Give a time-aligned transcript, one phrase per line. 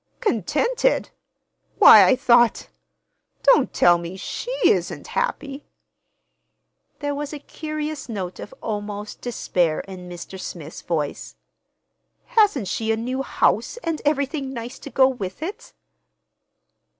[0.19, 1.11] "Contented!
[1.77, 2.15] Why, I
[3.45, 5.67] thought—Don't tell me she isn't happy!"
[7.01, 10.39] There was a curious note of almost despair in Mr.
[10.39, 11.35] Smith's voice.
[12.25, 15.71] "Hasn't she a new house, and everything nice to go with it?"